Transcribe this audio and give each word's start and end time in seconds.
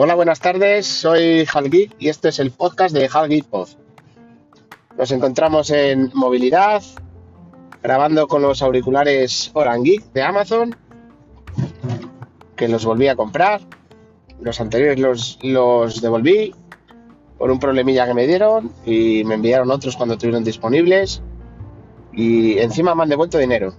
Hola, 0.00 0.14
buenas 0.14 0.38
tardes. 0.38 0.86
Soy 0.86 1.44
Hal 1.52 1.70
Geek 1.70 1.96
y 1.98 2.08
este 2.08 2.28
es 2.28 2.38
el 2.38 2.52
podcast 2.52 2.94
de 2.94 3.10
Hal 3.12 3.28
Geek 3.28 3.46
Pod. 3.46 3.70
Nos 4.96 5.10
encontramos 5.10 5.70
en 5.70 6.12
movilidad, 6.14 6.84
grabando 7.82 8.28
con 8.28 8.40
los 8.40 8.62
auriculares 8.62 9.50
Oran 9.54 9.82
Geek 9.82 10.04
de 10.12 10.22
Amazon, 10.22 10.76
que 12.54 12.68
los 12.68 12.84
volví 12.84 13.08
a 13.08 13.16
comprar. 13.16 13.60
Los 14.40 14.60
anteriores 14.60 15.00
los, 15.00 15.40
los 15.42 16.00
devolví 16.00 16.54
por 17.36 17.50
un 17.50 17.58
problemilla 17.58 18.06
que 18.06 18.14
me 18.14 18.28
dieron 18.28 18.70
y 18.86 19.24
me 19.24 19.34
enviaron 19.34 19.68
otros 19.72 19.96
cuando 19.96 20.14
estuvieron 20.14 20.44
disponibles. 20.44 21.22
Y 22.12 22.58
encima 22.58 22.94
me 22.94 23.02
han 23.02 23.08
devuelto 23.08 23.36
dinero. 23.36 23.74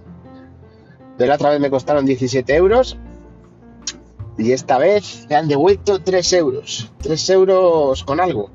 De 1.16 1.26
la 1.26 1.36
otra 1.36 1.48
vez 1.48 1.60
me 1.60 1.70
costaron 1.70 2.04
17 2.04 2.54
euros 2.56 2.98
y 4.40 4.52
esta 4.52 4.78
vez 4.78 5.26
me 5.28 5.36
han 5.36 5.48
devuelto 5.48 6.00
3 6.00 6.32
euros. 6.32 6.90
3 7.02 7.30
euros 7.30 8.02
con 8.04 8.20
algo. 8.20 8.50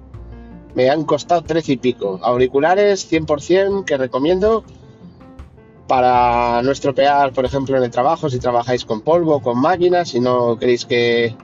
Me 0.73 0.89
han 0.89 1.05
costado 1.05 1.43
13 1.43 1.73
y 1.73 1.77
pico. 1.77 2.19
Auriculares 2.23 3.09
100% 3.11 3.85
que 3.85 3.95
recomiendo 3.95 4.63
para 5.87 6.63
no 6.63 6.71
estropear, 6.71 7.31
por 7.33 7.45
ejemplo, 7.45 7.77
en 7.77 7.83
el 7.83 7.91
trabajo, 7.91 8.31
si 8.31 8.39
trabajáis 8.39 8.83
con 8.83 9.01
polvo, 9.01 9.41
con 9.41 9.61
máquinas, 9.61 10.09
si 10.09 10.19
no 10.19 10.57
queréis 10.57 10.85
que, 10.85 11.35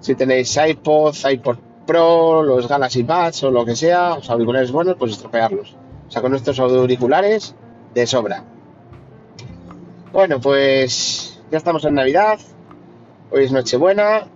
si 0.00 0.14
tenéis 0.14 0.54
iPod, 0.56 1.14
iPod 1.30 1.56
Pro, 1.86 2.42
los 2.42 2.68
Galaxy 2.68 3.02
Buds 3.02 3.44
o 3.44 3.50
lo 3.50 3.64
que 3.64 3.76
sea, 3.76 4.16
los 4.16 4.28
auriculares 4.28 4.72
buenos, 4.72 4.96
pues 4.98 5.12
estropearlos. 5.12 5.74
O 6.06 6.10
sea, 6.10 6.20
con 6.20 6.34
estos 6.34 6.58
auriculares 6.58 7.54
de 7.94 8.06
sobra. 8.06 8.44
Bueno, 10.12 10.38
pues 10.38 11.40
ya 11.50 11.56
estamos 11.56 11.84
en 11.86 11.94
Navidad, 11.94 12.38
Hoy 13.36 13.46
es 13.46 13.50
Nochebuena 13.50 14.28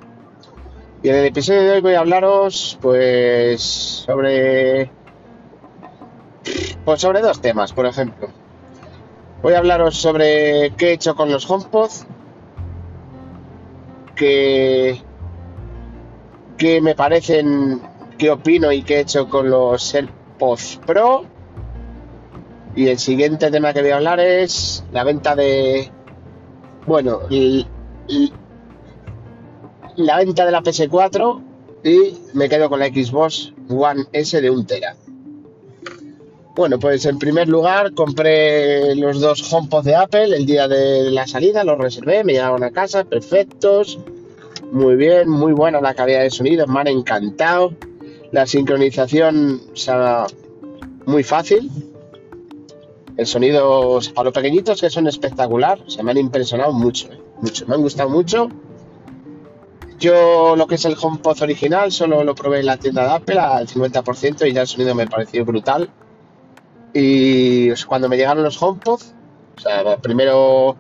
y 1.04 1.08
en 1.08 1.14
el 1.14 1.26
episodio 1.26 1.62
de 1.62 1.70
hoy 1.70 1.80
voy 1.80 1.94
a 1.94 2.00
hablaros 2.00 2.76
pues 2.82 3.62
sobre 3.62 4.90
pues 6.84 7.00
sobre 7.00 7.20
dos 7.20 7.40
temas, 7.40 7.72
por 7.72 7.86
ejemplo. 7.86 8.26
Voy 9.40 9.54
a 9.54 9.58
hablaros 9.58 9.96
sobre 9.96 10.72
qué 10.76 10.88
he 10.88 10.92
hecho 10.94 11.14
con 11.14 11.30
los 11.30 11.48
HomePod, 11.48 11.90
qué, 14.16 15.00
qué 16.56 16.80
me 16.80 16.96
parecen, 16.96 17.80
qué 18.18 18.32
opino 18.32 18.72
y 18.72 18.82
qué 18.82 18.96
he 18.96 19.00
hecho 19.02 19.28
con 19.28 19.48
los 19.48 19.94
AirPods 19.94 20.80
Pro. 20.84 21.24
Y 22.74 22.88
el 22.88 22.98
siguiente 22.98 23.48
tema 23.52 23.72
que 23.72 23.82
voy 23.82 23.90
a 23.90 23.96
hablar 23.98 24.18
es 24.18 24.82
la 24.90 25.04
venta 25.04 25.36
de, 25.36 25.88
bueno, 26.84 27.20
la 29.98 30.16
venta 30.16 30.46
de 30.46 30.52
la 30.52 30.62
PS4 30.62 31.42
y 31.84 32.14
me 32.34 32.48
quedo 32.48 32.68
con 32.68 32.78
la 32.78 32.86
Xbox 32.86 33.52
One 33.68 34.04
S 34.12 34.40
de 34.40 34.48
1 34.48 34.64
tera. 34.64 34.96
Bueno, 36.54 36.78
pues 36.78 37.04
en 37.06 37.18
primer 37.18 37.48
lugar 37.48 37.94
compré 37.94 38.94
los 38.94 39.20
dos 39.20 39.52
HomePod 39.52 39.84
de 39.84 39.96
Apple 39.96 40.36
el 40.36 40.46
día 40.46 40.66
de 40.66 41.10
la 41.10 41.26
salida, 41.26 41.64
los 41.64 41.78
reservé, 41.78 42.24
me 42.24 42.32
llegaron 42.32 42.62
a 42.64 42.70
casa, 42.70 43.04
perfectos, 43.04 43.98
muy 44.72 44.96
bien, 44.96 45.28
muy 45.28 45.52
buena 45.52 45.80
la 45.80 45.94
calidad 45.94 46.22
de 46.22 46.30
sonido, 46.30 46.66
me 46.66 46.80
han 46.80 46.88
encantado. 46.88 47.74
La 48.30 48.46
sincronización 48.46 49.62
o 49.88 50.26
muy 51.06 51.24
fácil. 51.24 51.70
El 53.16 53.26
sonido, 53.26 54.00
para 54.14 54.26
los 54.26 54.34
pequeñitos 54.34 54.80
que 54.80 54.90
son 54.90 55.06
espectacular, 55.06 55.80
se 55.86 56.02
me 56.02 56.10
han 56.10 56.18
impresionado 56.18 56.72
mucho, 56.72 57.08
mucho, 57.40 57.66
me 57.66 57.74
han 57.74 57.80
gustado 57.80 58.10
mucho 58.10 58.48
yo 59.98 60.54
lo 60.56 60.66
que 60.66 60.76
es 60.76 60.84
el 60.84 60.96
HomePod 61.00 61.42
original 61.42 61.90
solo 61.92 62.22
lo 62.24 62.34
probé 62.34 62.60
en 62.60 62.66
la 62.66 62.76
tienda 62.76 63.02
de 63.02 63.10
Apple 63.10 63.38
al 63.38 63.66
50% 63.66 64.48
y 64.48 64.52
ya 64.52 64.62
el 64.62 64.66
sonido 64.66 64.94
me 64.94 65.06
pareció 65.06 65.44
brutal. 65.44 65.90
Y 66.94 67.70
cuando 67.84 68.08
me 68.08 68.16
llegaron 68.16 68.44
los 68.44 68.60
HomePod, 68.60 69.00
o 69.56 69.60
sea, 69.60 69.96
primero 69.98 70.76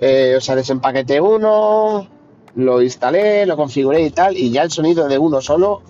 eh, 0.00 0.38
o 0.40 0.54
desempaqueté 0.54 1.20
uno, 1.20 2.08
lo 2.54 2.82
instalé, 2.82 3.44
lo 3.46 3.56
configuré 3.56 4.02
y 4.02 4.10
tal, 4.10 4.36
y 4.36 4.50
ya 4.50 4.62
el 4.62 4.70
sonido 4.70 5.08
de 5.08 5.18
uno 5.18 5.40
solo, 5.40 5.82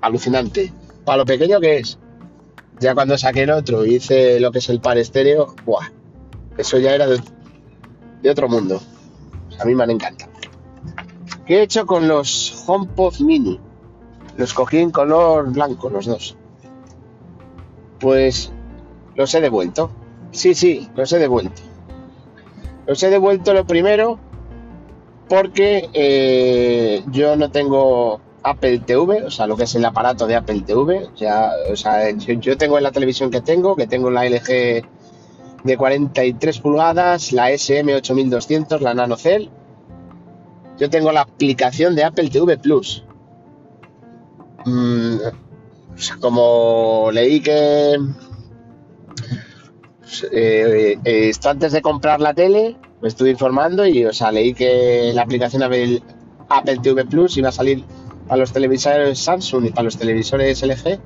alucinante. 0.00 0.72
Para 1.04 1.18
lo 1.18 1.24
pequeño 1.24 1.60
que 1.60 1.78
es. 1.78 1.98
Ya 2.80 2.94
cuando 2.94 3.18
saqué 3.18 3.42
el 3.42 3.50
otro 3.50 3.84
y 3.84 3.96
hice 3.96 4.40
lo 4.40 4.50
que 4.50 4.58
es 4.58 4.68
el 4.68 4.80
par 4.80 4.98
estéreo, 4.98 5.54
¡buah! 5.64 5.90
Eso 6.56 6.78
ya 6.78 6.94
era 6.94 7.06
de, 7.06 7.20
de 8.22 8.30
otro 8.30 8.48
mundo. 8.48 8.80
A 9.60 9.64
mí 9.64 9.74
me 9.74 9.84
han 9.84 9.90
encantado. 9.90 10.33
¿Qué 11.46 11.58
he 11.58 11.62
hecho 11.62 11.84
con 11.84 12.08
los 12.08 12.64
HomePod 12.66 13.20
Mini? 13.20 13.60
Los 14.36 14.54
cogí 14.54 14.78
en 14.78 14.90
color 14.90 15.52
blanco, 15.52 15.90
los 15.90 16.06
dos. 16.06 16.36
Pues 18.00 18.50
los 19.14 19.34
he 19.34 19.40
devuelto. 19.40 19.90
Sí, 20.30 20.54
sí, 20.54 20.88
los 20.96 21.12
he 21.12 21.18
devuelto. 21.18 21.62
Los 22.86 23.02
he 23.02 23.10
devuelto 23.10 23.52
lo 23.52 23.66
primero 23.66 24.18
porque 25.28 25.88
eh, 25.92 27.02
yo 27.10 27.36
no 27.36 27.50
tengo 27.50 28.20
Apple 28.42 28.80
TV, 28.80 29.24
o 29.24 29.30
sea, 29.30 29.46
lo 29.46 29.56
que 29.56 29.64
es 29.64 29.74
el 29.74 29.84
aparato 29.84 30.26
de 30.26 30.36
Apple 30.36 30.62
TV. 30.62 31.08
O 31.12 31.76
sea, 31.76 32.10
yo 32.10 32.56
tengo 32.56 32.78
en 32.78 32.84
la 32.84 32.92
televisión 32.92 33.30
que 33.30 33.42
tengo, 33.42 33.76
que 33.76 33.86
tengo 33.86 34.10
la 34.10 34.24
LG 34.24 34.82
de 35.62 35.76
43 35.76 36.58
pulgadas, 36.60 37.32
la 37.32 37.50
SM8200, 37.50 38.80
la 38.80 38.94
NanoCell 38.94 39.50
yo 40.78 40.90
tengo 40.90 41.12
la 41.12 41.22
aplicación 41.22 41.94
de 41.94 42.04
Apple 42.04 42.30
TV 42.30 42.58
Plus. 42.58 43.04
Mm, 44.64 45.16
como 46.20 47.10
leí 47.12 47.40
que 47.40 47.94
eh, 50.32 50.98
eh, 51.04 51.28
esto 51.28 51.50
antes 51.50 51.72
de 51.72 51.82
comprar 51.82 52.20
la 52.20 52.34
tele, 52.34 52.76
me 53.00 53.08
estuve 53.08 53.30
informando 53.30 53.86
y 53.86 54.04
o 54.04 54.12
sea, 54.12 54.32
leí 54.32 54.54
que 54.54 55.12
la 55.14 55.22
aplicación 55.22 55.62
Apple, 55.62 56.02
Apple 56.48 56.78
TV 56.82 57.04
Plus 57.04 57.36
iba 57.36 57.48
a 57.48 57.52
salir 57.52 57.84
para 58.26 58.38
los 58.38 58.52
televisores 58.52 59.18
Samsung 59.18 59.66
y 59.66 59.70
para 59.70 59.84
los 59.84 59.96
televisores 59.96 60.62
LG. 60.62 61.00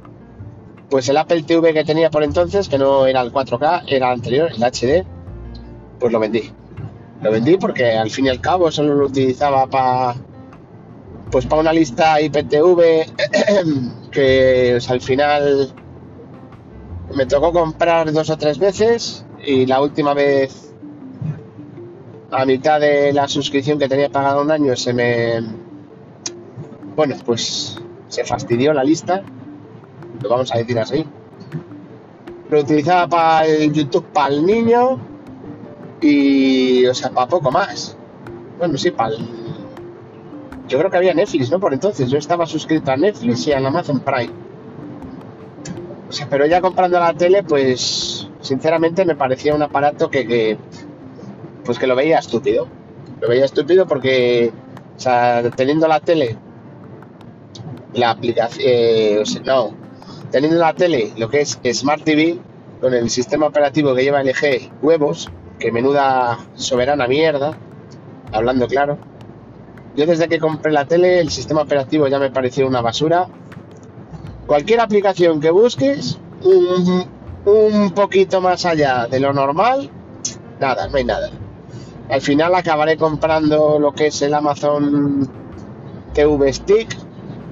Pues 0.90 1.08
el 1.08 1.18
Apple 1.18 1.42
TV 1.42 1.74
que 1.74 1.84
tenía 1.84 2.10
por 2.10 2.22
entonces, 2.22 2.68
que 2.68 2.78
no 2.78 3.06
era 3.06 3.20
el 3.20 3.30
4K, 3.30 3.84
era 3.88 4.06
el 4.06 4.12
anterior, 4.14 4.50
el 4.50 4.62
HD, 4.62 5.04
pues 5.98 6.12
lo 6.12 6.18
vendí. 6.18 6.50
Lo 7.22 7.32
vendí 7.32 7.56
porque 7.56 7.92
al 7.92 8.10
fin 8.10 8.26
y 8.26 8.28
al 8.28 8.40
cabo 8.40 8.70
solo 8.70 8.94
lo 8.94 9.06
utilizaba 9.06 9.66
para 9.66 10.14
pues 11.30 11.44
para 11.46 11.60
una 11.60 11.72
lista 11.72 12.20
IPTV 12.20 12.80
que 14.10 14.78
al 14.88 15.00
final 15.00 15.72
me 17.14 17.26
tocó 17.26 17.52
comprar 17.52 18.10
dos 18.12 18.30
o 18.30 18.38
tres 18.38 18.58
veces 18.58 19.26
y 19.44 19.66
la 19.66 19.82
última 19.82 20.14
vez 20.14 20.72
a 22.30 22.46
mitad 22.46 22.80
de 22.80 23.12
la 23.12 23.28
suscripción 23.28 23.78
que 23.78 23.88
tenía 23.88 24.08
pagado 24.08 24.40
un 24.42 24.50
año 24.50 24.74
se 24.76 24.94
me 24.94 25.40
bueno 26.96 27.16
pues 27.26 27.78
se 28.08 28.24
fastidió 28.24 28.72
la 28.72 28.84
lista 28.84 29.22
lo 30.22 30.28
vamos 30.28 30.52
a 30.52 30.58
decir 30.58 30.78
así. 30.78 31.04
Lo 32.50 32.60
utilizaba 32.60 33.06
para 33.08 33.46
el 33.46 33.72
YouTube 33.72 34.06
para 34.12 34.34
el 34.34 34.44
niño 34.44 34.98
y, 36.00 36.86
o 36.86 36.94
sea, 36.94 37.10
para 37.10 37.28
poco 37.28 37.50
más. 37.50 37.96
Bueno, 38.58 38.76
sí, 38.76 38.90
para 38.90 39.14
Yo 40.68 40.78
creo 40.78 40.90
que 40.90 40.96
había 40.96 41.14
Netflix, 41.14 41.50
¿no? 41.50 41.60
Por 41.60 41.72
entonces, 41.72 42.10
yo 42.10 42.18
estaba 42.18 42.46
suscrito 42.46 42.90
a 42.90 42.96
Netflix 42.96 43.46
y 43.46 43.52
a 43.52 43.58
Amazon 43.58 44.00
Prime. 44.00 44.32
O 46.08 46.12
sea, 46.12 46.26
pero 46.28 46.46
ya 46.46 46.60
comprando 46.60 46.98
la 46.98 47.12
tele, 47.14 47.42
pues, 47.42 48.28
sinceramente 48.40 49.04
me 49.04 49.14
parecía 49.14 49.54
un 49.54 49.62
aparato 49.62 50.10
que, 50.10 50.58
pues 51.64 51.78
que 51.78 51.86
lo 51.86 51.94
veía 51.94 52.18
estúpido. 52.18 52.66
Lo 53.20 53.28
veía 53.28 53.44
estúpido 53.44 53.86
porque, 53.86 54.52
o 54.96 55.00
sea, 55.00 55.42
teniendo 55.54 55.86
la 55.86 56.00
tele, 56.00 56.36
la 57.94 58.10
aplicación, 58.10 58.64
eh, 58.66 59.18
o 59.20 59.26
sea, 59.26 59.42
no, 59.42 59.74
teniendo 60.30 60.58
la 60.58 60.72
tele, 60.74 61.12
lo 61.16 61.28
que 61.28 61.40
es 61.40 61.58
Smart 61.72 62.02
TV, 62.02 62.38
con 62.80 62.94
el 62.94 63.10
sistema 63.10 63.46
operativo 63.46 63.94
que 63.94 64.02
lleva 64.02 64.22
LG, 64.22 64.70
huevos, 64.82 65.30
que 65.58 65.72
menuda 65.72 66.38
soberana 66.54 67.06
mierda, 67.06 67.56
hablando 68.32 68.66
claro. 68.66 68.98
Yo 69.96 70.06
desde 70.06 70.28
que 70.28 70.38
compré 70.38 70.72
la 70.72 70.84
tele, 70.86 71.20
el 71.20 71.30
sistema 71.30 71.62
operativo 71.62 72.06
ya 72.08 72.18
me 72.18 72.30
pareció 72.30 72.66
una 72.66 72.80
basura. 72.80 73.26
Cualquier 74.46 74.80
aplicación 74.80 75.40
que 75.40 75.50
busques, 75.50 76.18
un, 76.42 77.90
poquito 77.94 78.40
más 78.40 78.64
allá 78.64 79.06
de 79.06 79.20
lo 79.20 79.32
normal, 79.32 79.90
nada, 80.60 80.88
no 80.88 80.96
hay 80.96 81.04
nada. 81.04 81.30
Al 82.08 82.20
final 82.20 82.54
acabaré 82.54 82.96
comprando 82.96 83.78
lo 83.78 83.92
que 83.92 84.06
es 84.06 84.22
el 84.22 84.34
Amazon 84.34 85.28
TV 86.14 86.52
Stick 86.52 86.96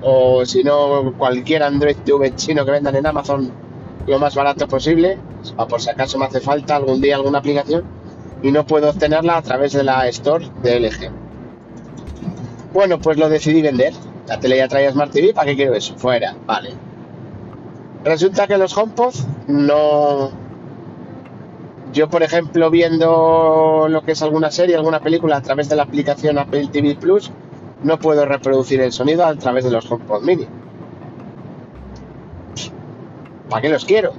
o 0.02 0.44
si 0.47 0.62
no 0.62 1.12
cualquier 1.19 1.62
Android 1.62 1.97
TV 2.05 2.35
chino 2.37 2.64
que 2.64 2.70
vendan 2.70 2.97
en 2.97 3.06
Amazon 3.06 3.50
lo 4.06 4.19
más 4.19 4.34
barato 4.34 4.69
posible, 4.69 5.19
por 5.69 5.81
si 5.81 5.90
acaso 5.90 6.19
me 6.19 6.26
hace 6.26 6.40
falta 6.40 6.76
algún 6.76 7.00
día 7.00 7.16
alguna 7.16 7.38
aplicación 7.38 7.84
y 8.43 8.52
no 8.52 8.66
puedo 8.66 8.90
obtenerla 8.90 9.37
a 9.37 9.43
través 9.43 9.72
de 9.72 9.82
la 9.82 10.06
Store 10.08 10.46
de 10.62 10.81
LG. 10.81 11.10
Bueno, 12.72 12.98
pues 12.98 13.16
lo 13.16 13.28
decidí 13.28 13.62
vender. 13.62 13.94
La 14.28 14.38
tele 14.38 14.58
ya 14.58 14.69
traía 14.69 14.93
Smart 14.93 15.12
TV, 15.12 15.32
¿para 15.32 15.46
qué 15.46 15.56
quiero 15.56 15.75
eso? 15.75 15.94
Fuera, 15.96 16.37
vale. 16.46 16.75
Resulta 18.04 18.46
que 18.46 18.58
los 18.58 18.76
HomePod 18.76 19.14
no... 19.48 20.31
Yo, 21.92 22.10
por 22.10 22.22
ejemplo, 22.22 22.70
viendo 22.70 23.87
lo 23.88 24.02
que 24.02 24.12
es 24.12 24.22
alguna 24.22 24.50
serie, 24.50 24.76
alguna 24.76 25.00
película 25.00 25.37
a 25.37 25.42
través 25.42 25.69
de 25.69 25.76
la 25.76 25.84
aplicación 25.84 26.38
Apple 26.38 26.69
TV 26.70 26.96
Plus, 26.96 27.31
no 27.82 27.99
puedo 27.99 28.26
reproducir 28.26 28.81
el 28.81 28.92
sonido 28.92 29.25
a 29.25 29.34
través 29.37 29.64
de 29.64 29.70
los 29.70 29.90
HomePod 29.90 30.22
mini. 30.22 30.46
¿Para 33.48 33.62
qué 33.62 33.69
los 33.69 33.84
quiero? 33.84 34.12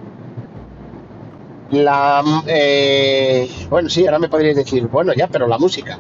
La, 1.71 2.23
eh, 2.47 3.49
bueno, 3.69 3.89
sí, 3.89 4.05
ahora 4.05 4.19
me 4.19 4.29
podríais 4.29 4.55
decir, 4.55 4.87
bueno, 4.87 5.13
ya, 5.13 5.27
pero 5.27 5.47
la 5.47 5.57
música. 5.57 5.99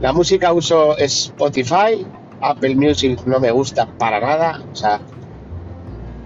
La 0.00 0.12
música 0.12 0.52
uso 0.52 0.96
Spotify, 0.98 2.04
Apple 2.40 2.74
Music 2.74 3.20
no 3.26 3.38
me 3.38 3.50
gusta 3.50 3.86
para 3.86 4.20
nada, 4.20 4.62
o 4.72 4.74
sea, 4.74 5.00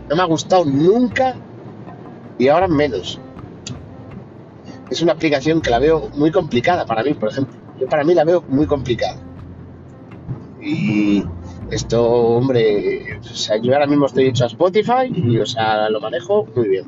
no 0.09 0.17
me 0.17 0.23
ha 0.23 0.27
gustado 0.27 0.65
nunca 0.65 1.35
y 2.39 2.49
ahora 2.49 2.69
menos. 2.69 3.21
Es 4.91 5.01
una 5.01 5.13
aplicación 5.13 5.61
que 5.61 5.71
la 5.71 5.79
veo 5.79 6.11
muy 6.17 6.31
complicada 6.31 6.85
para 6.85 7.03
mí, 7.03 7.15
por 7.15 7.31
ejemplo. 7.31 7.55
Yo 7.79 7.87
para 7.89 8.05
mí 8.05 8.15
la 8.15 8.25
veo 8.25 8.43
muy 8.49 8.67
complicada. 8.67 9.17
Y 10.61 11.25
esto, 11.73 12.05
hombre, 12.05 13.19
yo 13.63 13.73
ahora 13.73 13.87
mismo 13.87 14.07
estoy 14.07 14.27
hecho 14.27 14.45
a 14.45 14.49
Spotify 14.49 15.11
y, 15.15 15.39
o 15.39 15.47
sea, 15.47 15.89
lo 15.89 16.01
manejo 16.01 16.47
muy 16.55 16.69
bien. 16.69 16.85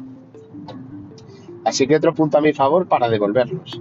Así 1.65 1.87
que 1.87 1.97
otro 1.97 2.15
punto 2.15 2.37
a 2.37 2.43
mi 2.43 2.53
favor 2.53 2.87
para 2.87 3.09
devolverlos. 3.09 3.81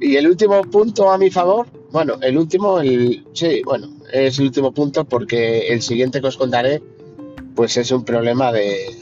Y 0.00 0.16
el 0.16 0.26
último 0.26 0.62
punto 0.62 1.10
a 1.10 1.18
mi 1.18 1.30
favor, 1.30 1.66
bueno, 1.92 2.14
el 2.22 2.38
último, 2.38 2.80
el, 2.80 3.26
sí, 3.34 3.62
bueno, 3.64 3.88
es 4.12 4.38
el 4.38 4.46
último 4.46 4.72
punto 4.72 5.04
porque 5.04 5.68
el 5.68 5.82
siguiente 5.82 6.20
que 6.20 6.28
os 6.28 6.36
contaré, 6.38 6.82
pues 7.54 7.76
es 7.76 7.90
un 7.92 8.04
problema 8.04 8.50
de, 8.50 8.96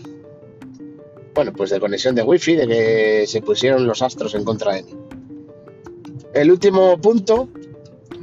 bueno, 1.35 1.53
pues 1.53 1.71
de 1.71 1.81
conexión 1.81 2.15
de 2.15 2.23
wifi, 2.23 2.57
de 2.57 2.67
que 2.67 3.25
se 3.27 3.41
pusieron 3.43 3.87
los 3.87 4.03
astros 4.03 4.35
en 4.35 4.45
contra 4.45 4.75
de 4.75 4.83
mí. 4.83 4.95
El 6.35 6.51
último 6.51 6.99
punto 7.01 7.49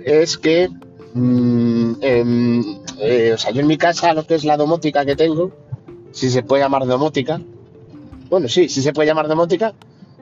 es 0.04 0.38
que, 0.38 0.70
mm, 1.14 1.94
em, 2.02 2.80
eh, 3.00 3.32
o 3.34 3.38
sea, 3.38 3.52
yo 3.52 3.62
en 3.62 3.68
mi 3.68 3.78
casa, 3.78 4.14
lo 4.14 4.26
que 4.26 4.36
es 4.36 4.44
la 4.44 4.58
domótica 4.58 5.06
que 5.06 5.16
tengo, 5.16 5.52
si 6.12 6.30
se 6.30 6.44
puede 6.44 6.64
llamar 6.64 6.86
domótica, 6.86 7.42
bueno, 8.30 8.48
sí, 8.48 8.70
sí 8.70 8.82
se 8.82 8.94
puede 8.94 9.08
llamar 9.08 9.28
domótica, 9.28 9.74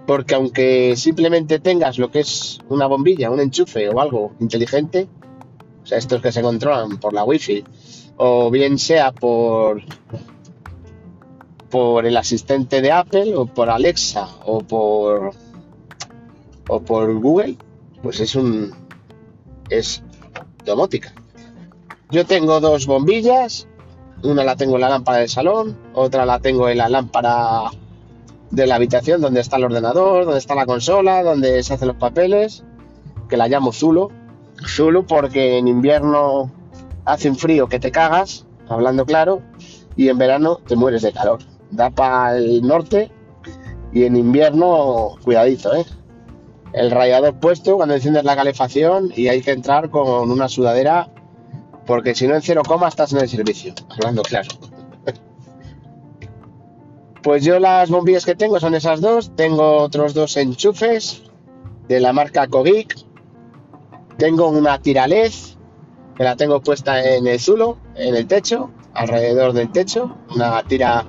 porque 0.05 0.35
aunque 0.35 0.95
simplemente 0.95 1.59
tengas 1.59 1.97
lo 1.97 2.09
que 2.09 2.21
es 2.21 2.59
una 2.69 2.87
bombilla, 2.87 3.29
un 3.29 3.41
enchufe 3.41 3.89
o 3.89 3.99
algo 3.99 4.33
inteligente, 4.39 5.07
o 5.83 5.85
sea, 5.85 5.97
estos 5.97 6.21
que 6.21 6.31
se 6.31 6.41
controlan 6.41 6.97
por 6.97 7.13
la 7.13 7.23
wifi, 7.23 7.63
o 8.17 8.49
bien 8.49 8.79
sea 8.79 9.11
por 9.11 9.81
por 11.69 12.05
el 12.05 12.15
asistente 12.15 12.81
de 12.81 12.91
Apple 12.91 13.35
o 13.35 13.45
por 13.45 13.69
Alexa 13.69 14.29
o 14.45 14.59
por 14.59 15.31
o 16.69 16.79
por 16.81 17.13
Google, 17.19 17.57
pues 18.01 18.19
es 18.19 18.35
un 18.35 18.73
es 19.69 20.03
Yo 22.09 22.25
tengo 22.25 22.59
dos 22.59 22.85
bombillas, 22.87 23.67
una 24.23 24.43
la 24.43 24.55
tengo 24.55 24.75
en 24.75 24.81
la 24.81 24.89
lámpara 24.89 25.19
del 25.19 25.29
salón, 25.29 25.77
otra 25.93 26.25
la 26.25 26.39
tengo 26.39 26.69
en 26.69 26.77
la 26.77 26.89
lámpara 26.89 27.71
de 28.51 28.67
la 28.67 28.75
habitación 28.75 29.21
donde 29.21 29.41
está 29.41 29.57
el 29.57 29.65
ordenador, 29.65 30.25
donde 30.25 30.39
está 30.39 30.55
la 30.55 30.65
consola, 30.65 31.23
donde 31.23 31.61
se 31.63 31.73
hacen 31.73 31.89
los 31.89 31.97
papeles, 31.97 32.63
que 33.29 33.37
la 33.37 33.47
llamo 33.47 33.73
Zulu. 33.73 34.09
Zulu 34.65 35.05
porque 35.05 35.57
en 35.57 35.67
invierno 35.67 36.51
hace 37.05 37.29
un 37.29 37.35
frío 37.35 37.67
que 37.67 37.79
te 37.79 37.91
cagas, 37.91 38.45
hablando 38.69 39.05
claro, 39.05 39.41
y 39.95 40.09
en 40.09 40.17
verano 40.17 40.57
te 40.65 40.75
mueres 40.75 41.01
de 41.01 41.11
calor. 41.11 41.39
Da 41.71 41.89
para 41.89 42.37
el 42.37 42.61
norte 42.61 43.11
y 43.91 44.03
en 44.03 44.15
invierno, 44.15 45.15
cuidadito, 45.23 45.75
¿eh? 45.75 45.85
El 46.73 46.91
radiador 46.91 47.39
puesto 47.39 47.77
cuando 47.77 47.95
enciendes 47.95 48.23
la 48.23 48.35
calefacción 48.35 49.11
y 49.15 49.29
hay 49.29 49.41
que 49.41 49.51
entrar 49.51 49.89
con 49.89 50.29
una 50.29 50.49
sudadera 50.49 51.09
porque 51.85 52.13
si 52.13 52.27
no 52.27 52.35
en 52.35 52.41
cero 52.41 52.61
coma 52.67 52.89
estás 52.89 53.13
en 53.13 53.19
el 53.19 53.29
servicio, 53.29 53.73
hablando 53.89 54.21
claro. 54.21 54.49
Pues 57.23 57.43
yo 57.43 57.59
las 57.59 57.89
bombillas 57.89 58.25
que 58.25 58.35
tengo 58.35 58.57
son 58.57 58.73
esas 58.73 59.01
dos. 59.01 59.35
Tengo 59.35 59.79
otros 59.79 60.13
dos 60.13 60.37
enchufes 60.37 61.23
de 61.89 61.99
la 61.99 62.13
marca 62.13 62.47
Cogic. 62.47 62.95
Tengo 64.17 64.47
una 64.47 64.81
tira 64.81 65.07
LED 65.07 65.33
que 66.15 66.23
la 66.23 66.37
tengo 66.37 66.61
puesta 66.61 67.03
en 67.03 67.27
el 67.27 67.39
zulo, 67.39 67.79
en 67.95 68.15
el 68.15 68.27
techo, 68.27 68.71
alrededor 68.93 69.51
del 69.51 69.71
techo. 69.73 70.15
Una 70.33 70.63
tira 70.63 71.05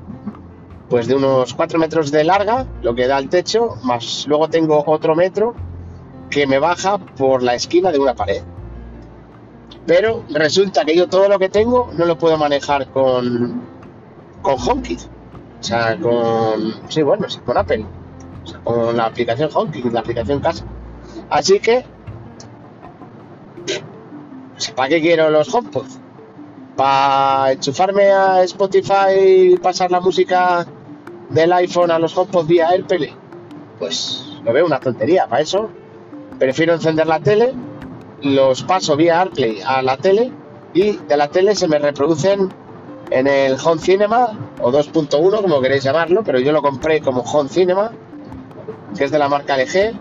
pues 0.89 1.07
de 1.07 1.15
unos 1.15 1.55
4 1.55 1.79
metros 1.79 2.11
de 2.11 2.25
larga, 2.25 2.67
lo 2.83 2.95
que 2.95 3.07
da 3.07 3.19
el 3.19 3.29
techo, 3.29 3.77
más 3.83 4.27
luego 4.27 4.49
tengo 4.49 4.83
otro 4.87 5.15
metro 5.15 5.55
que 6.31 6.47
me 6.47 6.59
baja 6.59 6.99
por 6.99 7.43
la 7.43 7.55
esquina 7.55 7.91
de 7.93 7.99
una 7.99 8.15
pared. 8.15 8.43
Pero 9.87 10.25
resulta 10.31 10.85
que 10.85 10.97
yo 10.97 11.09
todo 11.09 11.29
lo 11.29 11.39
que 11.39 11.49
tengo 11.49 11.91
no 11.97 12.05
lo 12.05 12.19
puedo 12.19 12.37
manejar 12.37 12.91
con, 12.91 13.63
con 14.43 14.57
HomeKit. 14.59 15.01
O 15.61 15.63
sea, 15.63 15.99
con. 15.99 16.75
Sí, 16.91 17.03
bueno, 17.03 17.27
con 17.45 17.57
Apple. 17.57 17.87
O 18.45 18.47
sea, 18.47 18.61
con 18.61 18.97
la 18.97 19.07
aplicación 19.07 19.51
HomeKit, 19.53 19.87
la 19.87 20.01
aplicación 20.01 20.41
casa. 20.41 20.65
Así 21.31 21.59
que. 21.59 21.85
¿Para 24.75 24.89
qué 24.89 25.01
quiero 25.01 25.31
los 25.31 25.53
HomePod? 25.55 25.87
¿Para 26.77 27.53
enchufarme 27.53 28.11
a 28.11 28.43
Spotify 28.45 29.15
y 29.17 29.57
pasar 29.57 29.91
la 29.91 30.01
música 30.01 30.67
del 31.31 31.53
iPhone 31.53 31.91
a 31.91 31.99
los 31.99 32.17
HomePod 32.17 32.47
vía 32.47 32.69
AirPlay? 32.69 33.15
Pues 33.79 34.25
lo 34.45 34.53
veo 34.53 34.67
una 34.67 34.81
tontería. 34.81 35.27
Para 35.27 35.43
eso 35.43 35.71
prefiero 36.39 36.75
encender 36.75 37.07
la 37.07 37.21
tele, 37.21 37.55
los 38.23 38.63
paso 38.63 38.97
vía 38.97 39.21
AirPlay 39.21 39.61
a 39.65 39.83
la 39.83 39.97
tele 39.97 40.33
y 40.75 40.97
de 40.97 41.17
la 41.17 41.29
tele 41.29 41.55
se 41.55 41.69
me 41.69 41.79
reproducen 41.79 42.53
en 43.11 43.27
el 43.27 43.57
Home 43.65 43.81
Cinema 43.81 44.51
o 44.61 44.71
2.1 44.71 45.41
como 45.41 45.61
queréis 45.61 45.85
llamarlo, 45.85 46.23
pero 46.23 46.39
yo 46.39 46.53
lo 46.53 46.63
compré 46.63 47.01
como 47.01 47.23
Home 47.23 47.49
Cinema, 47.49 47.93
que 48.97 49.05
es 49.05 49.11
de 49.11 49.19
la 49.19 49.29
marca 49.29 49.57
LG. 49.57 49.95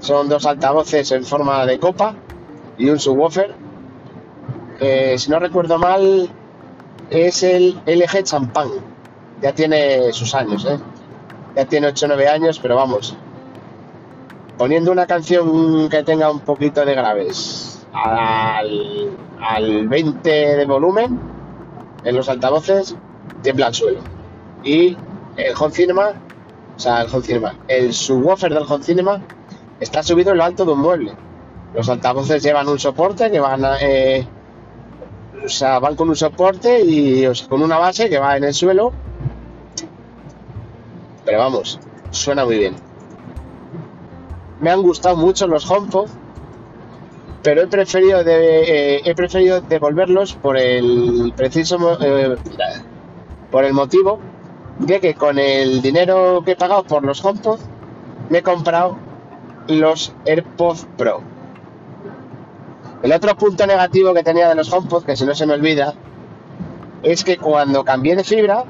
Son 0.00 0.28
dos 0.28 0.46
altavoces 0.46 1.10
en 1.12 1.24
forma 1.24 1.64
de 1.66 1.78
copa 1.78 2.14
y 2.78 2.88
un 2.88 2.98
subwoofer. 2.98 3.54
Eh, 4.80 5.16
si 5.18 5.30
no 5.30 5.38
recuerdo 5.38 5.78
mal, 5.78 6.28
es 7.10 7.42
el 7.42 7.80
LG 7.86 8.24
Champagne. 8.24 8.95
Ya 9.40 9.52
tiene 9.52 10.12
sus 10.12 10.34
años, 10.34 10.64
¿eh? 10.64 10.78
Ya 11.54 11.64
tiene 11.66 11.88
8 11.88 12.06
o 12.06 12.08
9 12.08 12.28
años, 12.28 12.58
pero 12.58 12.76
vamos. 12.76 13.16
Poniendo 14.58 14.90
una 14.92 15.06
canción 15.06 15.88
que 15.88 16.02
tenga 16.02 16.30
un 16.30 16.40
poquito 16.40 16.84
de 16.84 16.94
graves 16.94 17.86
al, 17.92 19.10
al 19.40 19.88
20 19.88 20.30
de 20.30 20.64
volumen, 20.64 21.20
en 22.04 22.16
los 22.16 22.28
altavoces 22.28 22.96
tiembla 23.42 23.68
el 23.68 23.74
suelo. 23.74 24.00
Y 24.64 24.96
el 25.36 25.54
home 25.58 25.72
cinema, 25.72 26.12
o 26.76 26.78
sea, 26.78 27.02
el 27.02 27.10
home 27.12 27.22
cinema, 27.22 27.54
el 27.68 27.92
subwoofer 27.92 28.52
del 28.52 28.64
home 28.68 28.84
cinema 28.84 29.20
está 29.80 30.02
subido 30.02 30.32
en 30.32 30.38
lo 30.38 30.44
alto 30.44 30.64
de 30.64 30.72
un 30.72 30.80
mueble. 30.80 31.12
Los 31.74 31.88
altavoces 31.88 32.42
llevan 32.42 32.68
un 32.68 32.78
soporte 32.78 33.30
que 33.30 33.40
van 33.40 33.62
eh, 33.80 34.26
o 35.44 35.48
sea, 35.48 35.78
van 35.78 35.94
con 35.96 36.08
un 36.08 36.16
soporte 36.16 36.80
y 36.80 37.26
con 37.48 37.62
una 37.62 37.78
base 37.78 38.08
que 38.08 38.18
va 38.18 38.36
en 38.36 38.44
el 38.44 38.54
suelo. 38.54 38.92
Pero 41.26 41.38
vamos, 41.38 41.78
suena 42.10 42.46
muy 42.46 42.56
bien. 42.56 42.76
Me 44.60 44.70
han 44.70 44.80
gustado 44.80 45.16
mucho 45.16 45.46
los 45.46 45.70
HomePod 45.70 46.08
pero 47.46 47.62
he 47.62 47.68
preferido, 47.68 48.22
eh, 48.26 49.02
he 49.04 49.14
preferido 49.14 49.60
devolverlos 49.60 50.32
por 50.32 50.56
el 50.56 51.32
preciso 51.36 51.96
eh, 52.02 52.34
por 53.52 53.64
el 53.64 53.72
motivo 53.72 54.18
de 54.80 54.98
que 54.98 55.14
con 55.14 55.38
el 55.38 55.80
dinero 55.80 56.42
que 56.44 56.52
he 56.52 56.56
pagado 56.56 56.82
por 56.82 57.04
los 57.04 57.24
HomePod 57.24 57.60
me 58.30 58.38
he 58.38 58.42
comprado 58.42 58.96
los 59.68 60.12
AirPods 60.24 60.88
Pro. 60.96 61.20
El 63.04 63.12
otro 63.12 63.36
punto 63.36 63.64
negativo 63.64 64.12
que 64.12 64.24
tenía 64.24 64.48
de 64.48 64.56
los 64.56 64.72
HomePod, 64.72 65.04
que 65.04 65.14
si 65.14 65.24
no 65.24 65.32
se 65.32 65.46
me 65.46 65.54
olvida, 65.54 65.94
es 67.04 67.22
que 67.22 67.36
cuando 67.36 67.84
cambié 67.84 68.16
de 68.16 68.24
fibra, 68.24 68.64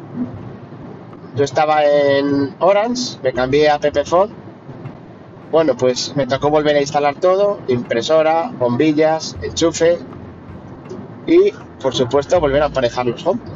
yo 1.36 1.44
estaba 1.44 1.84
en 1.84 2.54
Orange, 2.58 3.18
me 3.22 3.32
cambié 3.32 3.70
a 3.70 3.78
Pepephone 3.78 4.46
bueno, 5.50 5.76
pues 5.76 6.14
me 6.16 6.26
tocó 6.26 6.50
volver 6.50 6.76
a 6.76 6.80
instalar 6.80 7.14
todo, 7.14 7.60
impresora, 7.68 8.50
bombillas, 8.58 9.36
enchufe 9.42 9.98
y, 11.26 11.52
por 11.80 11.94
supuesto, 11.94 12.40
volver 12.40 12.62
a 12.62 12.66
aparejar 12.66 13.06
los 13.06 13.24
HomePod. 13.24 13.52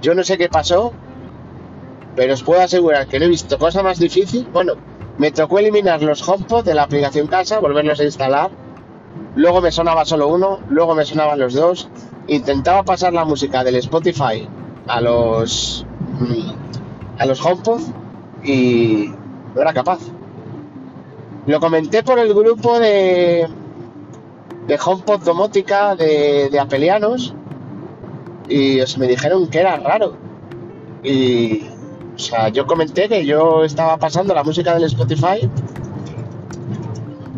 Yo 0.00 0.14
no 0.14 0.22
sé 0.22 0.38
qué 0.38 0.48
pasó, 0.48 0.92
pero 2.14 2.32
os 2.34 2.42
puedo 2.42 2.60
asegurar 2.60 3.06
que 3.06 3.18
no 3.18 3.26
he 3.26 3.28
visto 3.28 3.58
cosa 3.58 3.82
más 3.82 3.98
difícil. 3.98 4.46
Bueno, 4.52 4.74
me 5.18 5.32
tocó 5.32 5.58
eliminar 5.58 6.02
los 6.02 6.26
HomePod 6.26 6.64
de 6.64 6.74
la 6.74 6.84
aplicación 6.84 7.26
casa, 7.26 7.58
volverlos 7.58 8.00
a 8.00 8.04
instalar 8.04 8.50
luego 9.34 9.60
me 9.60 9.72
sonaba 9.72 10.04
solo 10.04 10.28
uno, 10.28 10.60
luego 10.68 10.94
me 10.94 11.04
sonaban 11.04 11.38
los 11.38 11.54
dos. 11.54 11.88
Intentaba 12.28 12.82
pasar 12.82 13.12
la 13.12 13.24
música 13.24 13.64
del 13.64 13.76
Spotify 13.76 14.48
a 14.86 15.00
los 15.00 15.86
a 17.18 17.26
los 17.26 17.44
HomePod 17.44 17.80
y 18.44 19.10
no 19.54 19.60
era 19.60 19.72
capaz. 19.72 20.00
Lo 21.46 21.60
comenté 21.60 22.02
por 22.02 22.18
el 22.18 22.32
grupo 22.34 22.78
de 22.78 23.48
de 24.66 24.78
HomePod 24.82 25.22
domótica 25.22 25.96
de, 25.96 26.48
de 26.50 26.60
apelianos 26.60 27.34
y 28.48 28.78
me 28.98 29.08
dijeron 29.08 29.48
que 29.48 29.58
era 29.60 29.76
raro. 29.76 30.16
Y 31.02 31.62
o 32.14 32.18
sea, 32.18 32.48
yo 32.48 32.66
comenté 32.66 33.08
que 33.08 33.24
yo 33.24 33.64
estaba 33.64 33.96
pasando 33.96 34.34
la 34.34 34.44
música 34.44 34.74
del 34.74 34.84
Spotify 34.84 35.48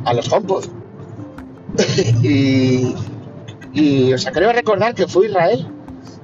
a 0.05 0.15
los 0.15 0.31
HomePod. 0.31 0.65
y, 2.23 2.95
y, 3.73 4.13
o 4.13 4.19
sea, 4.19 4.33
creo 4.33 4.53
recordar 4.53 4.95
que 4.95 5.09
fue 5.09 5.27
Israel 5.27 5.67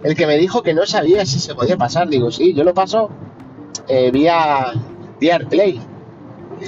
el 0.02 0.16
que 0.16 0.26
me 0.26 0.36
dijo 0.36 0.62
que 0.62 0.74
no 0.74 0.86
sabía 0.86 1.26
si 1.26 1.38
se 1.38 1.54
podía 1.54 1.76
pasar. 1.76 2.08
Digo, 2.08 2.30
sí, 2.30 2.54
yo 2.54 2.64
lo 2.64 2.74
paso 2.74 3.10
eh, 3.88 4.10
vía, 4.10 4.72
vía 5.18 5.34
AirPlay. 5.36 5.80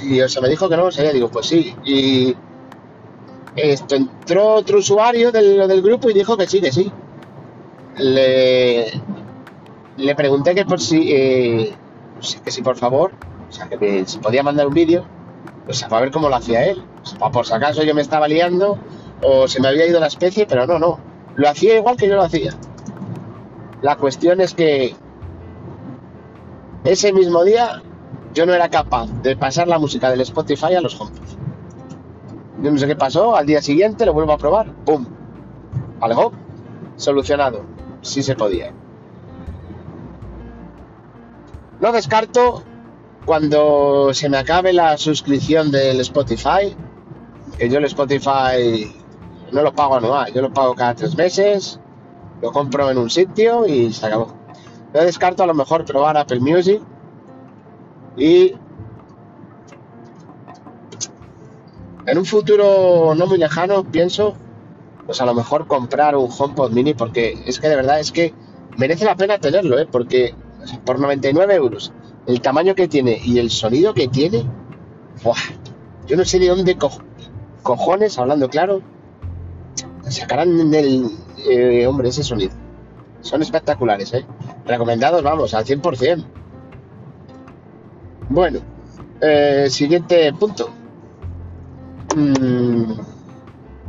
Y 0.03 0.21
o 0.21 0.29
sea, 0.29 0.41
me 0.41 0.49
dijo 0.49 0.69
que 0.69 0.77
no 0.77 0.85
lo 0.85 0.91
sabía. 0.91 1.13
Digo, 1.13 1.29
pues 1.29 1.47
sí. 1.47 1.75
Y 1.83 2.35
esto 3.55 3.95
entró 3.95 4.55
otro 4.55 4.79
usuario 4.79 5.31
del, 5.31 5.67
del 5.67 5.81
grupo 5.81 6.09
y 6.09 6.13
dijo 6.13 6.37
que 6.37 6.47
sí, 6.47 6.61
que 6.61 6.71
sí. 6.71 6.91
Le, 7.97 8.91
le 9.97 10.15
pregunté 10.15 10.55
que 10.55 10.65
por 10.65 10.81
si, 10.81 11.11
eh, 11.11 11.73
que 12.43 12.51
si 12.51 12.61
por 12.61 12.75
favor, 12.77 13.11
o 13.49 13.51
sea, 13.51 13.67
que 13.69 14.03
si 14.05 14.17
podía 14.17 14.41
mandar 14.41 14.67
un 14.67 14.73
vídeo, 14.73 15.05
pues 15.65 15.83
para 15.83 16.01
ver 16.01 16.11
cómo 16.11 16.29
lo 16.29 16.35
hacía 16.35 16.65
él. 16.65 16.83
para 17.19 17.31
por 17.31 17.45
si 17.45 17.53
acaso 17.53 17.83
yo 17.83 17.93
me 17.93 18.01
estaba 18.01 18.27
liando 18.27 18.77
o 19.21 19.47
se 19.47 19.61
me 19.61 19.67
había 19.67 19.85
ido 19.87 19.99
la 19.99 20.07
especie, 20.07 20.45
pero 20.47 20.65
no, 20.65 20.79
no. 20.79 20.99
Lo 21.35 21.49
hacía 21.49 21.77
igual 21.77 21.97
que 21.97 22.07
yo 22.07 22.15
lo 22.15 22.23
hacía. 22.23 22.53
La 23.83 23.97
cuestión 23.97 24.39
es 24.39 24.53
que 24.53 24.95
ese 26.85 27.11
mismo 27.11 27.43
día 27.43 27.83
yo 28.33 28.45
no 28.45 28.53
era 28.53 28.69
capaz 28.69 29.11
de 29.21 29.35
pasar 29.35 29.67
la 29.67 29.77
música 29.77 30.09
del 30.09 30.21
Spotify 30.21 30.75
a 30.75 30.81
los 30.81 30.99
HomePod. 30.99 31.21
Yo 32.61 32.71
no 32.71 32.77
sé 32.77 32.87
qué 32.87 32.95
pasó, 32.95 33.35
al 33.35 33.45
día 33.45 33.61
siguiente 33.61 34.05
lo 34.05 34.13
vuelvo 34.13 34.31
a 34.31 34.37
probar, 34.37 34.71
¡pum! 34.85 35.05
Algo 35.99 36.31
solucionado, 36.95 37.65
sí 38.01 38.23
se 38.23 38.37
podía. 38.37 38.71
No 41.81 41.91
descarto 41.91 42.63
cuando 43.25 44.13
se 44.13 44.29
me 44.29 44.37
acabe 44.37 44.71
la 44.71 44.97
suscripción 44.97 45.71
del 45.71 45.99
Spotify, 45.99 46.73
que 47.57 47.69
yo 47.69 47.79
el 47.79 47.85
Spotify 47.85 48.95
no 49.51 49.61
lo 49.61 49.75
pago 49.75 49.97
anual, 49.97 50.31
yo 50.31 50.41
lo 50.41 50.53
pago 50.53 50.73
cada 50.73 50.95
tres 50.95 51.17
meses, 51.17 51.81
lo 52.43 52.51
compro 52.51 52.91
en 52.91 52.97
un 52.97 53.09
sitio 53.09 53.65
y 53.65 53.93
se 53.93 54.05
acabó. 54.05 54.33
No 54.93 55.01
descarto 55.01 55.43
a 55.43 55.47
lo 55.47 55.53
mejor 55.53 55.85
probar 55.85 56.17
Apple 56.17 56.41
Music 56.41 56.81
y 58.17 58.53
en 62.05 62.17
un 62.17 62.25
futuro 62.25 63.15
no 63.15 63.27
muy 63.27 63.37
lejano 63.37 63.85
pienso 63.85 64.35
pues 65.05 65.21
a 65.21 65.25
lo 65.25 65.33
mejor 65.33 65.67
comprar 65.67 66.17
un 66.17 66.29
HomePod 66.37 66.71
mini 66.71 66.93
porque 66.93 67.41
es 67.45 67.61
que 67.61 67.69
de 67.69 67.77
verdad 67.77 68.01
es 68.01 68.11
que 68.11 68.33
merece 68.77 69.05
la 69.05 69.15
pena 69.15 69.37
tenerlo, 69.37 69.79
¿eh? 69.79 69.87
porque 69.89 70.35
por 70.85 70.99
99 70.99 71.55
euros. 71.55 71.93
El 72.27 72.41
tamaño 72.41 72.75
que 72.75 72.89
tiene 72.89 73.21
y 73.23 73.39
el 73.39 73.51
sonido 73.51 73.93
que 73.93 74.09
tiene, 74.09 74.45
yo 76.07 76.17
no 76.17 76.25
sé 76.25 76.39
de 76.39 76.49
dónde 76.49 76.77
cojones, 77.63 78.19
hablando 78.19 78.49
claro, 78.49 78.81
sacarán 80.09 80.71
del 80.71 81.09
eh, 81.49 81.87
hombre 81.87 82.09
ese 82.09 82.23
sonido. 82.23 82.53
Son 83.21 83.41
espectaculares, 83.41 84.13
¿eh? 84.13 84.25
Recomendados, 84.65 85.23
vamos, 85.23 85.53
al 85.53 85.65
100%. 85.65 86.25
Bueno, 88.29 88.59
eh, 89.21 89.67
siguiente 89.69 90.33
punto. 90.33 90.69
Mm, 92.15 92.93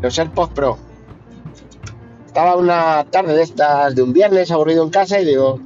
los 0.01 0.19
AirPods 0.19 0.53
Pro. 0.53 0.79
Estaba 2.27 2.57
una 2.57 3.05
tarde 3.11 3.35
de 3.35 3.43
estas 3.43 3.95
de 3.95 4.03
un 4.03 4.13
viernes 4.13 4.51
aburrido 4.51 4.83
en 4.83 4.91
casa 4.91 5.21
y 5.21 5.25
digo, 5.25 5.61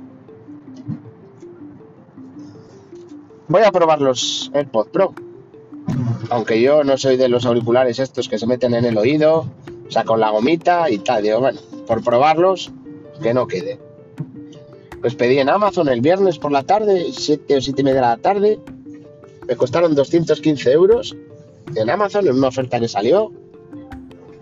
Voy 3.48 3.62
a 3.62 3.72
probar 3.72 4.02
los 4.02 4.50
AirPods 4.52 4.90
Pro. 4.90 5.14
Aunque 6.28 6.60
yo 6.60 6.84
no 6.84 6.98
soy 6.98 7.16
de 7.16 7.30
los 7.30 7.46
auriculares 7.46 7.98
estos 7.98 8.28
que 8.28 8.38
se 8.38 8.46
meten 8.46 8.74
en 8.74 8.84
el 8.84 8.98
oído, 8.98 9.46
o 9.88 9.90
sea, 9.90 10.04
con 10.04 10.20
la 10.20 10.30
gomita 10.30 10.90
y 10.90 10.98
tal. 10.98 11.22
Digo, 11.22 11.40
bueno, 11.40 11.60
por 11.86 12.04
probarlos, 12.04 12.70
que 13.22 13.34
no 13.34 13.46
quede. 13.46 13.80
Los 15.02 15.14
pedí 15.14 15.38
en 15.38 15.48
Amazon 15.48 15.88
el 15.88 16.00
viernes 16.00 16.38
por 16.38 16.52
la 16.52 16.62
tarde, 16.62 17.06
7 17.12 17.56
o 17.56 17.60
7 17.60 17.80
y 17.80 17.84
media 17.84 18.00
de 18.00 18.06
la 18.06 18.16
tarde. 18.16 18.58
Me 19.46 19.56
costaron 19.56 19.94
215 19.94 20.72
euros 20.72 21.16
en 21.74 21.88
Amazon 21.90 22.26
en 22.26 22.36
una 22.36 22.48
oferta 22.48 22.80
que 22.80 22.88
salió. 22.88 23.32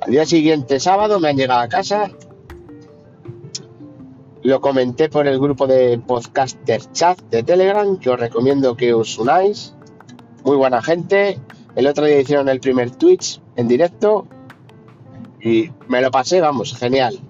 Al 0.00 0.10
día 0.10 0.26
siguiente, 0.26 0.80
sábado, 0.80 1.20
me 1.20 1.28
han 1.28 1.36
llegado 1.36 1.60
a 1.60 1.68
casa 1.68 2.10
lo 4.46 4.60
comenté 4.60 5.08
por 5.08 5.26
el 5.26 5.40
grupo 5.40 5.66
de 5.66 5.98
podcaster 5.98 6.80
chat 6.92 7.20
de 7.30 7.42
Telegram, 7.42 7.98
que 7.98 8.10
os 8.10 8.20
recomiendo 8.20 8.76
que 8.76 8.94
os 8.94 9.18
unáis. 9.18 9.74
Muy 10.44 10.56
buena 10.56 10.80
gente. 10.80 11.40
El 11.74 11.88
otro 11.88 12.04
día 12.04 12.20
hicieron 12.20 12.48
el 12.48 12.60
primer 12.60 12.92
Twitch 12.92 13.40
en 13.56 13.66
directo 13.66 14.28
y 15.46 15.72
me 15.86 16.00
lo 16.00 16.10
pasé, 16.10 16.40
vamos, 16.40 16.76
genial. 16.76 17.20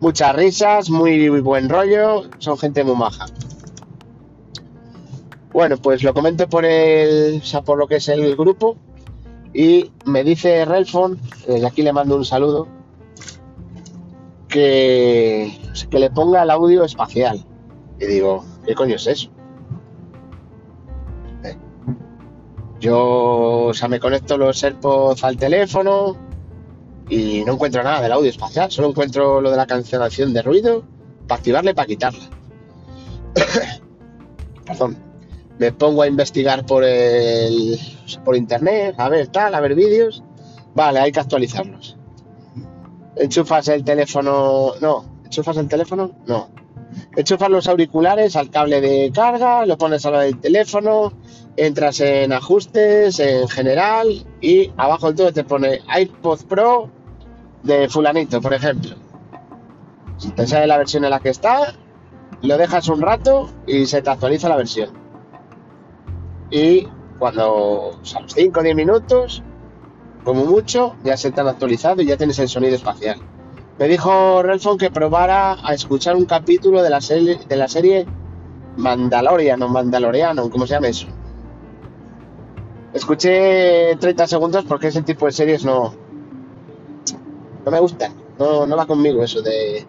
Muchas 0.00 0.34
risas, 0.34 0.88
muy, 0.88 1.28
buen 1.40 1.68
rollo, 1.68 2.22
son 2.38 2.56
gente 2.56 2.82
muy 2.84 2.96
maja. 2.96 3.26
Bueno, 5.52 5.76
pues 5.76 6.02
lo 6.02 6.14
comento 6.14 6.48
por 6.48 6.64
el, 6.64 7.42
por 7.66 7.76
lo 7.76 7.86
que 7.86 7.96
es 7.96 8.08
el 8.08 8.34
grupo 8.34 8.78
y 9.52 9.90
me 10.06 10.24
dice 10.24 10.64
Relfon, 10.64 11.20
desde 11.46 11.66
aquí 11.66 11.82
le 11.82 11.92
mando 11.92 12.16
un 12.16 12.24
saludo, 12.24 12.66
que, 14.48 15.52
que 15.90 15.98
le 15.98 16.10
ponga 16.10 16.42
el 16.44 16.50
audio 16.50 16.84
espacial. 16.84 17.44
Y 18.00 18.06
digo, 18.06 18.42
¿qué 18.64 18.74
coño 18.74 18.96
es 18.96 19.06
eso? 19.06 19.30
Eh, 21.44 21.58
yo, 22.80 23.66
o 23.66 23.74
sea, 23.74 23.88
me 23.88 24.00
conecto 24.00 24.38
los 24.38 24.62
AirPods 24.64 25.24
al 25.24 25.36
teléfono 25.36 26.27
y 27.08 27.44
no 27.44 27.54
encuentro 27.54 27.82
nada 27.82 28.00
del 28.00 28.12
audio 28.12 28.30
espacial, 28.30 28.70
solo 28.70 28.88
encuentro 28.88 29.40
lo 29.40 29.50
de 29.50 29.56
la 29.56 29.66
cancelación 29.66 30.32
de 30.32 30.42
ruido 30.42 30.84
para 31.26 31.38
activarla 31.38 31.70
y 31.70 31.74
para 31.74 31.86
quitarla. 31.86 32.30
Perdón. 34.66 34.96
Me 35.58 35.72
pongo 35.72 36.02
a 36.02 36.06
investigar 36.06 36.64
por 36.66 36.84
el 36.84 37.78
por 38.24 38.36
internet, 38.36 38.94
a 38.96 39.08
ver 39.08 39.26
tal, 39.26 39.54
a 39.54 39.60
ver 39.60 39.74
vídeos. 39.74 40.22
Vale, 40.72 41.00
hay 41.00 41.10
que 41.10 41.18
actualizarlos 41.18 41.98
enchufas 43.18 43.68
el 43.68 43.84
teléfono, 43.84 44.72
no, 44.80 45.04
enchufas 45.24 45.56
el 45.56 45.68
teléfono, 45.68 46.12
no. 46.26 46.48
Enchufas 47.16 47.50
los 47.50 47.68
auriculares 47.68 48.34
al 48.36 48.50
cable 48.50 48.80
de 48.80 49.10
carga, 49.12 49.66
lo 49.66 49.76
pones 49.76 50.06
a 50.06 50.10
la 50.10 50.20
del 50.20 50.40
teléfono, 50.40 51.12
entras 51.56 52.00
en 52.00 52.32
ajustes, 52.32 53.20
en 53.20 53.48
general 53.48 54.26
y 54.40 54.72
abajo 54.76 55.08
del 55.08 55.16
todo 55.16 55.32
te 55.32 55.44
pone 55.44 55.80
iPod 56.00 56.44
Pro 56.44 56.90
de 57.68 57.88
fulanito, 57.88 58.40
por 58.40 58.54
ejemplo. 58.54 58.96
Si 60.16 60.30
te 60.30 60.46
sale 60.46 60.66
la 60.66 60.78
versión 60.78 61.04
en 61.04 61.10
la 61.10 61.20
que 61.20 61.28
está, 61.28 61.74
lo 62.42 62.56
dejas 62.56 62.88
un 62.88 63.02
rato 63.02 63.50
y 63.66 63.86
se 63.86 64.00
te 64.00 64.10
actualiza 64.10 64.48
la 64.48 64.56
versión. 64.56 64.90
Y 66.50 66.88
cuando, 67.18 67.92
a 68.16 68.20
los 68.20 68.32
5 68.32 68.58
o 68.58 68.62
10 68.62 68.74
minutos, 68.74 69.42
como 70.24 70.46
mucho, 70.46 70.96
ya 71.04 71.16
se 71.16 71.30
te 71.30 71.40
han 71.42 71.48
actualizado 71.48 72.00
y 72.00 72.06
ya 72.06 72.16
tienes 72.16 72.38
el 72.38 72.48
sonido 72.48 72.74
espacial. 72.74 73.18
Me 73.78 73.86
dijo 73.86 74.42
Relfon 74.42 74.78
que 74.78 74.90
probara 74.90 75.58
a 75.62 75.74
escuchar 75.74 76.16
un 76.16 76.24
capítulo 76.24 76.82
de 76.82 76.90
la 76.90 77.02
serie, 77.02 77.38
de 77.46 77.56
la 77.56 77.68
serie 77.68 78.06
Mandalorian 78.76 79.62
o 79.62 79.68
Mandaloriano, 79.68 80.48
¿cómo 80.50 80.66
se 80.66 80.74
llama 80.74 80.88
eso? 80.88 81.06
Escuché 82.94 83.94
30 83.96 84.26
segundos 84.26 84.64
porque 84.64 84.88
ese 84.88 85.02
tipo 85.02 85.26
de 85.26 85.32
series 85.32 85.64
no, 85.64 86.07
no 87.68 87.72
me 87.72 87.80
gustan. 87.80 88.12
No, 88.38 88.66
no 88.66 88.76
va 88.76 88.86
conmigo 88.86 89.22
eso 89.22 89.42
de, 89.42 89.86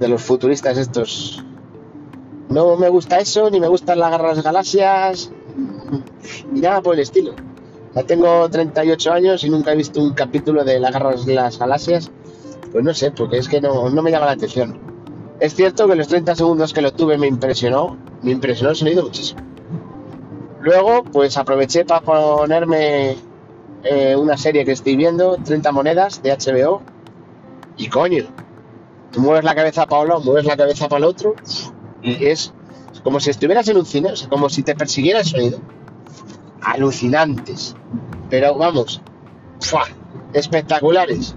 de 0.00 0.08
los 0.08 0.22
futuristas 0.22 0.76
estos. 0.76 1.44
No 2.48 2.76
me 2.76 2.88
gusta 2.88 3.20
eso, 3.20 3.48
ni 3.48 3.60
me 3.60 3.68
gustan 3.68 4.00
las 4.00 4.10
garras 4.10 4.42
galaxias, 4.42 5.30
ni 6.50 6.60
nada 6.60 6.82
por 6.82 6.94
el 6.94 7.00
estilo. 7.00 7.34
Ya 7.94 8.02
tengo 8.02 8.48
38 8.48 9.12
años 9.12 9.44
y 9.44 9.50
nunca 9.50 9.72
he 9.72 9.76
visto 9.76 10.02
un 10.02 10.14
capítulo 10.14 10.64
de 10.64 10.80
La 10.80 10.90
Guerra 10.90 11.14
de 11.14 11.34
las 11.34 11.58
Galaxias. 11.58 12.10
Pues 12.72 12.82
no 12.82 12.92
sé, 12.92 13.12
porque 13.12 13.38
es 13.38 13.48
que 13.48 13.60
no, 13.60 13.88
me 13.88 14.10
llama 14.10 14.26
la 14.26 14.32
atención. 14.32 14.76
Es 15.38 15.54
cierto 15.54 15.86
que 15.86 15.94
los 15.94 16.08
30 16.08 16.34
segundos 16.34 16.72
que 16.72 16.82
lo 16.82 16.92
tuve 16.92 17.18
me 17.18 17.28
impresionó, 17.28 17.96
me 18.22 18.32
impresionó 18.32 18.70
el 18.70 18.76
sonido 18.76 19.04
muchísimo. 19.04 19.40
Luego, 20.60 21.04
pues 21.04 21.36
aproveché 21.36 21.84
para 21.84 22.00
ponerme 22.00 23.16
eh, 23.84 24.16
una 24.16 24.36
serie 24.36 24.64
que 24.64 24.72
estoy 24.72 24.96
viendo, 24.96 25.36
30 25.36 25.72
monedas 25.72 26.22
de 26.22 26.32
HBO. 26.32 26.82
Y 27.76 27.88
coño, 27.88 28.24
mueves 29.16 29.44
la 29.44 29.54
cabeza 29.54 29.86
para 29.86 30.02
uno, 30.02 30.20
mueves 30.20 30.44
la 30.44 30.56
cabeza 30.56 30.88
para 30.88 30.98
el 30.98 31.04
otro. 31.04 31.34
Y 32.02 32.26
es 32.26 32.52
como 33.02 33.20
si 33.20 33.30
estuvieras 33.30 33.68
en 33.68 33.76
un 33.76 33.86
cine, 33.86 34.12
o 34.12 34.16
sea, 34.16 34.28
como 34.28 34.48
si 34.48 34.62
te 34.62 34.74
persiguiera 34.74 35.20
el 35.20 35.26
sonido. 35.26 35.58
Alucinantes. 36.62 37.76
Pero 38.30 38.56
vamos, 38.56 39.02
espectaculares. 40.32 41.36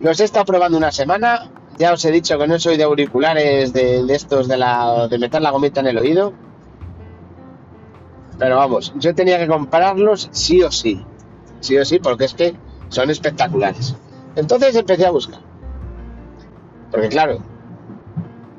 Los 0.00 0.20
he 0.20 0.24
estado 0.24 0.44
probando 0.44 0.78
una 0.78 0.92
semana. 0.92 1.50
Ya 1.78 1.92
os 1.92 2.04
he 2.04 2.10
dicho 2.10 2.38
que 2.38 2.46
no 2.46 2.58
soy 2.58 2.76
de 2.76 2.84
auriculares 2.84 3.72
de, 3.72 4.04
de 4.04 4.14
estos 4.14 4.46
de, 4.48 4.58
la, 4.58 5.08
de 5.08 5.18
meter 5.18 5.40
la 5.40 5.50
gomita 5.50 5.80
en 5.80 5.86
el 5.86 5.98
oído. 5.98 6.32
Pero 8.38 8.56
vamos, 8.56 8.92
yo 8.96 9.14
tenía 9.14 9.38
que 9.38 9.46
comprarlos 9.46 10.28
sí 10.32 10.62
o 10.62 10.70
sí. 10.70 11.04
Sí 11.60 11.78
o 11.78 11.84
sí, 11.84 11.98
porque 11.98 12.24
es 12.24 12.34
que 12.34 12.56
son 12.88 13.10
espectaculares. 13.10 13.94
Entonces 14.36 14.74
empecé 14.74 15.06
a 15.06 15.10
buscar. 15.10 15.40
Porque 16.90 17.08
claro, 17.08 17.38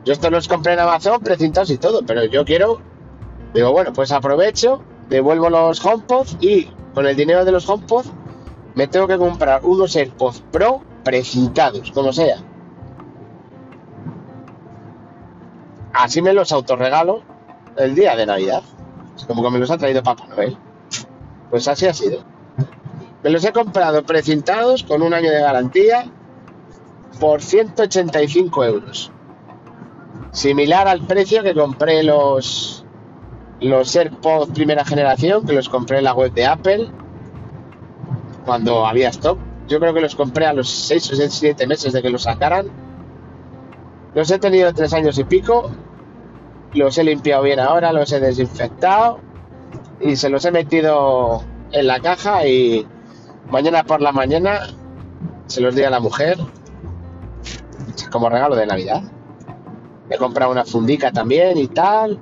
yo 0.05 0.13
estos 0.13 0.31
los 0.31 0.47
compré 0.47 0.73
en 0.73 0.79
Amazon 0.79 1.21
precintados 1.21 1.69
y 1.69 1.77
todo, 1.77 2.01
pero 2.05 2.25
yo 2.25 2.45
quiero, 2.45 2.81
digo, 3.53 3.71
bueno, 3.71 3.93
pues 3.93 4.11
aprovecho, 4.11 4.81
devuelvo 5.09 5.49
los 5.49 5.83
HomePod 5.83 6.27
y 6.41 6.65
con 6.93 7.05
el 7.05 7.15
dinero 7.15 7.45
de 7.45 7.51
los 7.51 7.67
HomePod 7.67 8.05
me 8.75 8.87
tengo 8.87 9.07
que 9.07 9.17
comprar 9.17 9.61
unos 9.63 9.95
AirPods 9.95 10.43
Pro 10.51 10.81
precintados, 11.03 11.91
como 11.91 12.11
sea. 12.11 12.37
Así 15.93 16.21
me 16.21 16.33
los 16.33 16.51
autorregalo 16.51 17.21
el 17.77 17.93
día 17.93 18.15
de 18.15 18.25
Navidad. 18.25 18.63
Como 19.27 19.43
que 19.43 19.49
me 19.49 19.59
los 19.59 19.71
ha 19.71 19.77
traído 19.77 20.03
Papá 20.03 20.27
Noel. 20.27 20.57
Pues 21.49 21.67
así 21.67 21.85
ha 21.87 21.93
sido. 21.93 22.23
Me 23.23 23.29
los 23.29 23.43
he 23.45 23.53
comprado 23.53 24.03
precintados 24.03 24.83
con 24.83 25.01
un 25.01 25.13
año 25.13 25.31
de 25.31 25.39
garantía 25.39 26.05
por 27.19 27.41
185 27.41 28.65
euros. 28.65 29.11
Similar 30.31 30.87
al 30.87 31.01
precio 31.01 31.43
que 31.43 31.53
compré 31.53 32.03
los, 32.03 32.85
los 33.61 33.95
AirPods 33.95 34.51
primera 34.51 34.83
generación, 34.83 35.45
que 35.45 35.53
los 35.53 35.69
compré 35.69 35.99
en 35.99 36.03
la 36.05 36.13
web 36.13 36.33
de 36.33 36.45
Apple 36.45 36.91
cuando 38.45 38.85
había 38.85 39.09
stock. 39.09 39.37
Yo 39.67 39.79
creo 39.79 39.93
que 39.93 40.01
los 40.01 40.15
compré 40.15 40.45
a 40.45 40.53
los 40.53 40.69
6 40.69 41.13
o 41.13 41.29
7 41.29 41.67
meses 41.67 41.93
de 41.93 42.01
que 42.01 42.09
los 42.09 42.23
sacaran. 42.23 42.67
Los 44.13 44.29
he 44.31 44.39
tenido 44.39 44.73
3 44.73 44.93
años 44.93 45.17
y 45.17 45.23
pico. 45.23 45.71
Los 46.73 46.97
he 46.97 47.03
limpiado 47.03 47.43
bien 47.43 47.59
ahora, 47.59 47.93
los 47.93 48.11
he 48.11 48.19
desinfectado 48.19 49.19
y 49.99 50.15
se 50.15 50.29
los 50.29 50.43
he 50.45 50.51
metido 50.51 51.43
en 51.71 51.87
la 51.87 51.99
caja 51.99 52.47
y 52.47 52.87
mañana 53.49 53.83
por 53.83 54.01
la 54.01 54.11
mañana 54.11 54.59
se 55.47 55.61
los 55.61 55.75
di 55.75 55.83
a 55.83 55.89
la 55.89 55.99
mujer 55.99 56.37
como 58.11 58.29
regalo 58.29 58.55
de 58.55 58.65
Navidad. 58.65 59.03
He 60.09 60.17
comprado 60.17 60.51
una 60.51 60.65
fundica 60.65 61.11
también 61.11 61.57
y 61.57 61.67
tal. 61.67 62.19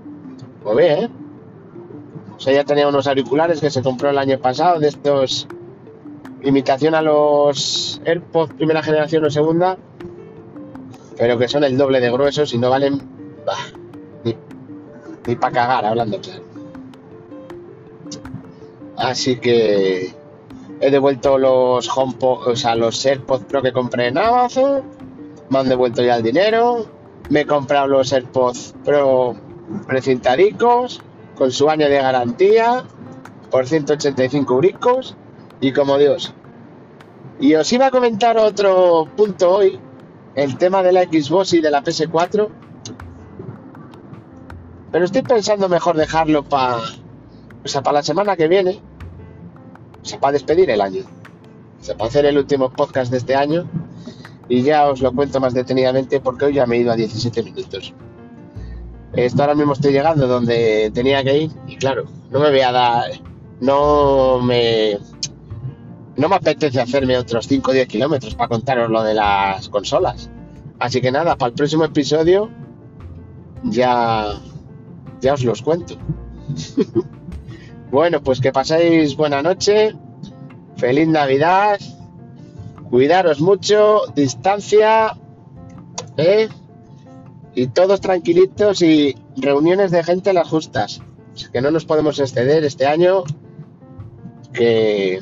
Pues 0.64 0.78
bien, 0.78 1.04
¿eh? 1.04 1.10
O 2.36 2.40
sea, 2.40 2.54
ya 2.54 2.64
tenía 2.64 2.88
unos 2.88 3.08
auriculares 3.08 3.62
que 3.62 3.70
se 3.70 3.84
compró 3.84 4.10
el 4.10 4.18
año 4.18 4.40
pasado 4.40 4.80
de 4.80 4.88
estos 4.88 5.48
imitación 6.44 6.96
a 6.96 7.02
los 7.02 8.02
AirPods 8.06 8.54
primera 8.56 8.82
generación 8.82 9.26
o 9.26 9.30
segunda, 9.30 9.78
pero 11.18 11.38
que 11.38 11.48
son 11.48 11.64
el 11.64 11.78
doble 11.78 12.00
de 12.00 12.12
gruesos 12.12 12.54
y 12.54 12.58
no 12.58 12.70
valen 12.70 13.00
bah, 13.46 13.81
ni, 14.24 14.36
ni 15.28 15.36
para 15.36 15.54
cagar, 15.54 15.86
hablando 15.86 16.20
claro. 16.20 16.44
Así 18.98 19.40
que 19.40 20.14
he 20.80 20.92
devuelto 20.92 21.38
los 21.38 21.90
HomePod, 21.96 22.48
o 22.48 22.56
sea, 22.56 22.76
los 22.76 23.06
AirPods 23.06 23.46
Pro 23.46 23.62
que 23.62 23.72
compré 23.72 24.08
en 24.08 24.18
Amazon, 24.18 24.84
me 25.50 25.60
han 25.60 25.70
devuelto 25.70 26.04
ya 26.04 26.18
el 26.18 26.24
dinero, 26.24 26.86
me 27.30 27.42
he 27.42 27.46
comprado 27.46 27.88
los 27.88 28.12
AirPods 28.12 28.76
Pro 28.84 29.36
precintadicos 29.88 31.02
con 31.36 31.52
su 31.52 31.70
año 31.70 31.88
de 31.88 31.98
garantía 31.98 32.84
por 33.50 33.68
185 33.68 34.54
euricos 34.54 35.16
y 35.60 35.72
como 35.74 35.98
Dios. 35.98 36.34
Y 37.40 37.56
os 37.56 37.72
iba 37.74 37.88
a 37.88 37.92
comentar 37.92 38.38
otro 38.38 39.08
punto 39.16 39.50
hoy, 39.50 39.80
el 40.36 40.58
tema 40.58 40.84
de 40.84 40.92
la 40.92 41.04
Xbox 41.04 41.54
y 41.54 41.62
de 41.62 41.72
la 41.72 41.84
PS4. 41.84 42.50
Pero 44.92 45.06
estoy 45.06 45.22
pensando 45.22 45.70
mejor 45.70 45.96
dejarlo 45.96 46.44
para 46.44 46.82
o 47.64 47.68
sea, 47.68 47.82
para 47.82 48.00
la 48.00 48.04
semana 48.04 48.36
que 48.36 48.48
viene. 48.48 48.80
O 50.02 50.06
sea, 50.06 50.20
para 50.20 50.34
despedir 50.34 50.70
el 50.70 50.82
año. 50.82 51.04
O 51.80 51.84
sea, 51.84 51.96
para 51.96 52.10
hacer 52.10 52.26
el 52.26 52.38
último 52.38 52.70
podcast 52.72 53.12
de 53.12 53.18
este 53.18 53.36
año. 53.36 53.68
Y 54.50 54.64
ya 54.64 54.90
os 54.90 55.02
lo 55.02 55.14
cuento 55.14 55.40
más 55.40 55.54
detenidamente 55.54 56.20
porque 56.20 56.46
hoy 56.46 56.54
ya 56.56 56.66
me 56.66 56.78
he 56.78 56.80
ido 56.80 56.92
a 56.92 56.96
17 56.96 57.44
minutos. 57.44 57.94
Esto 59.14 59.42
ahora 59.44 59.56
mismo 59.56 59.74
estoy 59.74 59.92
llegando 59.92 60.28
donde 60.28 60.92
tenía 60.94 61.24
que 61.24 61.38
ir 61.38 61.52
y 61.68 61.76
claro, 61.76 62.06
no 62.30 62.40
me 62.40 62.50
voy 62.50 62.62
a 62.62 62.72
dar, 62.72 63.12
no 63.60 64.40
me, 64.40 64.98
no 66.16 66.30
me 66.30 66.36
apetece 66.36 66.80
hacerme 66.80 67.18
otros 67.18 67.46
5 67.46 67.72
o 67.72 67.74
10 67.74 67.88
kilómetros 67.90 68.36
para 68.36 68.48
contaros 68.48 68.90
lo 68.90 69.04
de 69.04 69.14
las 69.14 69.68
consolas. 69.68 70.30
Así 70.80 71.02
que 71.02 71.12
nada, 71.12 71.36
para 71.36 71.50
el 71.50 71.56
próximo 71.56 71.84
episodio 71.84 72.50
ya, 73.64 74.34
ya 75.22 75.34
os 75.34 75.44
los 75.44 75.62
cuento. 75.62 75.96
bueno, 77.92 78.22
pues 78.22 78.40
que 78.42 78.52
paséis 78.52 79.16
buena 79.16 79.42
noche, 79.42 79.96
feliz 80.78 81.08
Navidad, 81.08 81.80
cuidaros 82.90 83.40
mucho, 83.40 84.02
distancia, 84.16 85.18
¿eh? 86.18 86.50
y 87.54 87.68
todos 87.68 88.02
tranquilitos 88.02 88.82
y 88.82 89.16
reuniones 89.38 89.92
de 89.92 90.04
gente 90.04 90.34
las 90.34 90.50
justas. 90.50 91.02
Que 91.54 91.62
no 91.62 91.72
nos 91.72 91.86
podemos 91.86 92.20
exceder 92.20 92.64
este 92.64 92.86
año, 92.86 93.24
que, 94.54 95.20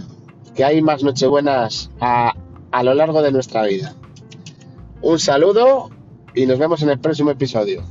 que 0.55 0.63
hay 0.63 0.81
más 0.81 1.03
nochebuenas 1.03 1.91
a, 1.99 2.33
a 2.71 2.83
lo 2.83 2.93
largo 2.93 3.21
de 3.21 3.31
nuestra 3.31 3.63
vida. 3.63 3.93
Un 5.01 5.19
saludo 5.19 5.89
y 6.33 6.45
nos 6.45 6.59
vemos 6.59 6.81
en 6.81 6.89
el 6.89 6.99
próximo 6.99 7.31
episodio. 7.31 7.83